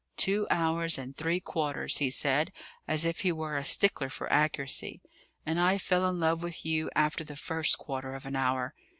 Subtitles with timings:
[0.17, 2.51] "Two hours and three quarters," he said,
[2.87, 4.99] as if he were a stickler for accuracy;
[5.45, 8.73] "and I fell in love with you after the first quarter of an hour.